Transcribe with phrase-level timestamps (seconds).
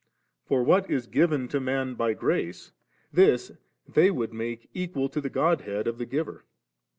[0.47, 2.71] For what is given to man by grace,
[3.13, 3.51] this
[3.87, 6.43] they would make equal to the God head of the Giver.